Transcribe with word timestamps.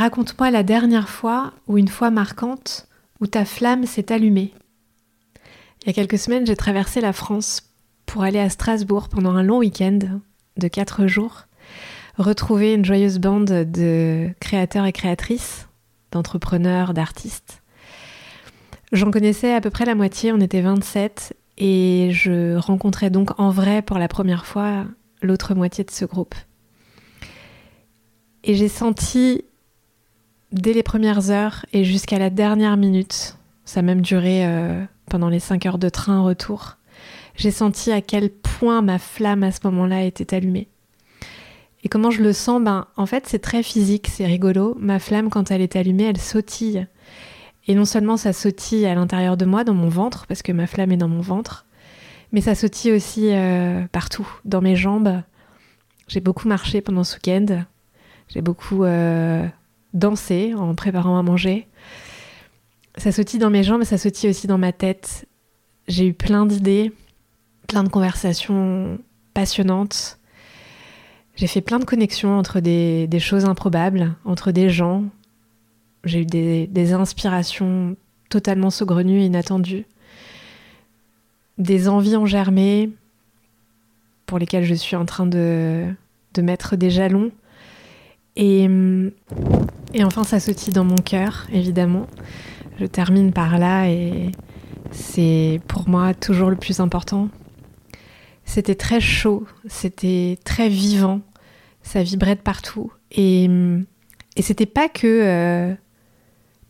Raconte-moi 0.00 0.50
la 0.50 0.62
dernière 0.62 1.10
fois 1.10 1.52
ou 1.68 1.76
une 1.76 1.88
fois 1.88 2.10
marquante 2.10 2.88
où 3.20 3.26
ta 3.26 3.44
flamme 3.44 3.84
s'est 3.84 4.10
allumée. 4.10 4.54
Il 5.82 5.88
y 5.88 5.90
a 5.90 5.92
quelques 5.92 6.16
semaines, 6.16 6.46
j'ai 6.46 6.56
traversé 6.56 7.02
la 7.02 7.12
France 7.12 7.74
pour 8.06 8.22
aller 8.22 8.38
à 8.38 8.48
Strasbourg 8.48 9.10
pendant 9.10 9.34
un 9.34 9.42
long 9.42 9.58
week-end 9.58 9.98
de 10.56 10.68
quatre 10.68 11.06
jours, 11.06 11.42
retrouver 12.16 12.72
une 12.72 12.84
joyeuse 12.86 13.18
bande 13.18 13.44
de 13.44 14.30
créateurs 14.40 14.86
et 14.86 14.92
créatrices, 14.92 15.68
d'entrepreneurs, 16.12 16.94
d'artistes. 16.94 17.62
J'en 18.92 19.10
connaissais 19.10 19.52
à 19.52 19.60
peu 19.60 19.68
près 19.68 19.84
la 19.84 19.94
moitié, 19.94 20.32
on 20.32 20.40
était 20.40 20.62
27, 20.62 21.36
et 21.58 22.08
je 22.10 22.56
rencontrais 22.56 23.10
donc 23.10 23.38
en 23.38 23.50
vrai 23.50 23.82
pour 23.82 23.98
la 23.98 24.08
première 24.08 24.46
fois 24.46 24.86
l'autre 25.20 25.54
moitié 25.54 25.84
de 25.84 25.90
ce 25.90 26.06
groupe. 26.06 26.36
Et 28.44 28.54
j'ai 28.54 28.68
senti 28.68 29.44
dès 30.52 30.72
les 30.72 30.82
premières 30.82 31.30
heures 31.30 31.64
et 31.72 31.84
jusqu'à 31.84 32.18
la 32.18 32.30
dernière 32.30 32.76
minute, 32.76 33.36
ça 33.64 33.80
a 33.80 33.82
même 33.82 34.00
duré 34.00 34.46
euh, 34.46 34.84
pendant 35.06 35.28
les 35.28 35.40
5 35.40 35.66
heures 35.66 35.78
de 35.78 35.88
train 35.88 36.22
retour, 36.22 36.76
j'ai 37.36 37.50
senti 37.50 37.92
à 37.92 38.00
quel 38.00 38.30
point 38.30 38.82
ma 38.82 38.98
flamme 38.98 39.42
à 39.42 39.52
ce 39.52 39.60
moment-là 39.64 40.02
était 40.02 40.34
allumée. 40.34 40.68
Et 41.82 41.88
comment 41.88 42.10
je 42.10 42.22
le 42.22 42.32
sens 42.32 42.62
Ben, 42.62 42.86
en 42.96 43.06
fait, 43.06 43.26
c'est 43.26 43.38
très 43.38 43.62
physique, 43.62 44.08
c'est 44.08 44.26
rigolo. 44.26 44.76
Ma 44.78 44.98
flamme, 44.98 45.30
quand 45.30 45.50
elle 45.50 45.62
est 45.62 45.76
allumée, 45.76 46.04
elle 46.04 46.18
sautille. 46.18 46.86
Et 47.66 47.74
non 47.74 47.84
seulement 47.84 48.16
ça 48.16 48.32
sautille 48.32 48.84
à 48.86 48.94
l'intérieur 48.94 49.36
de 49.36 49.44
moi, 49.44 49.64
dans 49.64 49.74
mon 49.74 49.88
ventre, 49.88 50.26
parce 50.26 50.42
que 50.42 50.52
ma 50.52 50.66
flamme 50.66 50.92
est 50.92 50.96
dans 50.98 51.08
mon 51.08 51.20
ventre, 51.20 51.66
mais 52.32 52.40
ça 52.40 52.54
sautille 52.54 52.92
aussi 52.92 53.32
euh, 53.32 53.86
partout, 53.92 54.28
dans 54.44 54.60
mes 54.60 54.76
jambes. 54.76 55.22
J'ai 56.08 56.20
beaucoup 56.20 56.48
marché 56.48 56.80
pendant 56.80 57.04
ce 57.04 57.14
week-end. 57.14 57.64
J'ai 58.28 58.42
beaucoup 58.42 58.84
euh, 58.84 59.46
danser 59.94 60.54
en 60.54 60.74
préparant 60.74 61.18
à 61.18 61.22
manger. 61.22 61.66
Ça 62.96 63.12
sautille 63.12 63.38
dans 63.38 63.50
mes 63.50 63.62
jambes, 63.62 63.84
ça 63.84 63.98
sautille 63.98 64.30
aussi 64.30 64.46
dans 64.46 64.58
ma 64.58 64.72
tête. 64.72 65.26
J'ai 65.88 66.06
eu 66.06 66.12
plein 66.12 66.46
d'idées, 66.46 66.92
plein 67.66 67.84
de 67.84 67.88
conversations 67.88 68.98
passionnantes. 69.34 70.18
J'ai 71.36 71.46
fait 71.46 71.60
plein 71.60 71.78
de 71.78 71.84
connexions 71.84 72.36
entre 72.38 72.60
des, 72.60 73.08
choses 73.18 73.44
improbables, 73.44 74.14
entre 74.24 74.52
des 74.52 74.68
gens. 74.68 75.04
J'ai 76.04 76.20
eu 76.20 76.26
des, 76.26 76.92
inspirations 76.92 77.96
totalement 78.28 78.70
saugrenues 78.70 79.20
et 79.20 79.26
inattendues. 79.26 79.86
Des 81.58 81.88
envies 81.88 82.16
ont 82.16 82.26
germé 82.26 82.90
pour 84.26 84.38
lesquelles 84.38 84.64
je 84.64 84.74
suis 84.74 84.96
en 84.96 85.04
train 85.04 85.26
de, 85.26 85.86
de 86.34 86.42
mettre 86.42 86.76
des 86.76 86.90
jalons. 86.90 87.30
Et 88.36 88.68
et 89.92 90.04
enfin, 90.04 90.24
ça 90.24 90.40
sautille 90.40 90.72
dans 90.72 90.84
mon 90.84 90.96
cœur, 90.96 91.46
évidemment. 91.52 92.06
Je 92.78 92.86
termine 92.86 93.32
par 93.32 93.58
là 93.58 93.88
et 93.88 94.30
c'est 94.90 95.60
pour 95.68 95.88
moi 95.88 96.14
toujours 96.14 96.50
le 96.50 96.56
plus 96.56 96.80
important. 96.80 97.28
C'était 98.44 98.74
très 98.74 99.00
chaud, 99.00 99.46
c'était 99.68 100.38
très 100.44 100.68
vivant, 100.68 101.20
ça 101.82 102.02
vibrait 102.02 102.36
de 102.36 102.40
partout. 102.40 102.92
Et, 103.12 103.48
et 104.36 104.42
c'était 104.42 104.66
pas 104.66 104.88
que 104.88 105.06
euh, 105.06 105.74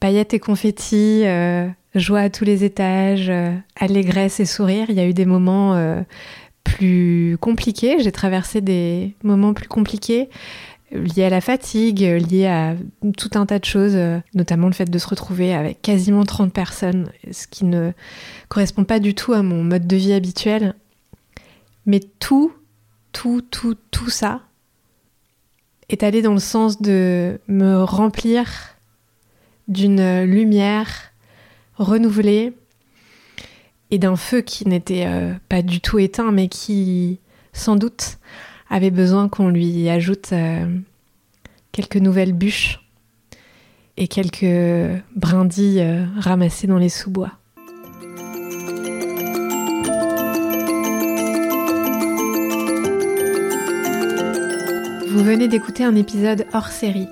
paillettes 0.00 0.34
et 0.34 0.40
confettis, 0.40 1.22
euh, 1.24 1.68
joie 1.94 2.20
à 2.20 2.30
tous 2.30 2.44
les 2.44 2.64
étages, 2.64 3.30
euh, 3.30 3.54
allégresse 3.76 4.40
et 4.40 4.44
sourire. 4.44 4.86
Il 4.88 4.96
y 4.96 5.00
a 5.00 5.06
eu 5.06 5.14
des 5.14 5.26
moments 5.26 5.76
plus 6.64 7.36
compliqués, 7.40 7.96
j'ai 8.00 8.12
traversé 8.12 8.60
des 8.60 9.14
moments 9.22 9.54
plus 9.54 9.68
compliqués 9.68 10.28
lié 10.90 11.24
à 11.24 11.30
la 11.30 11.40
fatigue, 11.40 12.00
lié 12.00 12.46
à 12.46 12.74
tout 13.16 13.30
un 13.34 13.46
tas 13.46 13.58
de 13.58 13.64
choses, 13.64 13.96
notamment 14.34 14.66
le 14.66 14.72
fait 14.72 14.90
de 14.90 14.98
se 14.98 15.06
retrouver 15.08 15.54
avec 15.54 15.82
quasiment 15.82 16.24
30 16.24 16.52
personnes, 16.52 17.10
ce 17.30 17.46
qui 17.46 17.64
ne 17.64 17.92
correspond 18.48 18.84
pas 18.84 18.98
du 18.98 19.14
tout 19.14 19.32
à 19.32 19.42
mon 19.42 19.62
mode 19.62 19.86
de 19.86 19.96
vie 19.96 20.12
habituel. 20.12 20.74
Mais 21.86 22.00
tout, 22.18 22.52
tout, 23.12 23.42
tout, 23.42 23.76
tout 23.90 24.10
ça 24.10 24.42
est 25.88 26.02
allé 26.02 26.22
dans 26.22 26.34
le 26.34 26.38
sens 26.38 26.80
de 26.80 27.40
me 27.48 27.82
remplir 27.82 28.48
d'une 29.68 30.24
lumière 30.24 31.12
renouvelée 31.76 32.52
et 33.90 33.98
d'un 33.98 34.16
feu 34.16 34.40
qui 34.40 34.68
n'était 34.68 35.06
euh, 35.06 35.34
pas 35.48 35.62
du 35.62 35.80
tout 35.80 35.98
éteint, 35.98 36.32
mais 36.32 36.48
qui, 36.48 37.20
sans 37.52 37.76
doute, 37.76 38.18
avait 38.70 38.90
besoin 38.90 39.28
qu'on 39.28 39.48
lui 39.48 39.88
ajoute 39.88 40.32
euh, 40.32 40.66
quelques 41.72 41.96
nouvelles 41.96 42.32
bûches 42.32 42.80
et 43.96 44.08
quelques 44.08 45.02
brindilles 45.16 45.80
euh, 45.80 46.04
ramassées 46.18 46.66
dans 46.66 46.78
les 46.78 46.88
sous-bois. 46.88 47.32
Vous 55.10 55.24
venez 55.24 55.48
d'écouter 55.48 55.84
un 55.84 55.96
épisode 55.96 56.46
hors 56.52 56.68
série. 56.68 57.08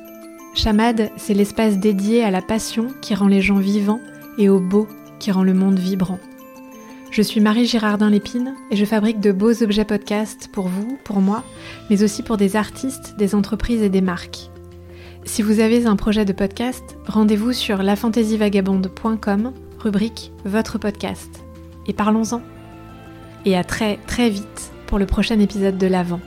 Chamade, 0.55 1.11
c'est 1.17 1.35
l'espace 1.35 1.79
dédié 1.79 2.23
à 2.23 2.31
la 2.31 2.41
passion 2.41 2.89
qui 3.03 3.15
rend 3.15 3.27
les 3.27 3.43
gens 3.43 3.59
vivants 3.59 4.01
et 4.39 4.49
au 4.49 4.61
beau 4.61 4.87
qui 5.19 5.33
rend 5.33 5.43
le 5.43 5.55
monde 5.55 5.79
vibrant. 5.79 6.21
Je 7.11 7.23
suis 7.23 7.41
Marie 7.41 7.67
Girardin 7.67 8.11
Lépine 8.11 8.55
et 8.71 8.77
je 8.77 8.85
fabrique 8.85 9.21
de 9.21 9.33
beaux 9.33 9.63
objets 9.63 9.85
podcast 9.85 10.49
pour 10.53 10.69
vous, 10.69 10.99
pour 11.05 11.21
moi, 11.21 11.45
mais 11.89 12.03
aussi 12.03 12.23
pour 12.23 12.37
des 12.37 12.57
artistes, 12.57 13.17
des 13.17 13.35
entreprises 13.35 13.83
et 13.83 13.89
des 13.89 14.01
marques. 14.01 14.51
Si 15.25 15.43
vous 15.43 15.61
avez 15.61 15.87
un 15.87 15.97
projet 15.97 16.25
de 16.25 16.33
podcast, 16.33 16.97
rendez-vous 17.07 17.53
sur 17.53 17.83
lafantasyvagabonde.com, 17.83 19.53
rubrique 19.79 20.33
Votre 20.45 20.79
podcast. 20.79 21.45
Et 21.87 21.93
parlons-en. 21.93 22.43
Et 23.45 23.57
à 23.57 23.65
très 23.65 23.99
très 24.07 24.29
vite 24.29 24.73
pour 24.87 24.99
le 24.99 25.07
prochain 25.07 25.39
épisode 25.41 25.79
de 25.79 25.87
l'Avent. 25.87 26.21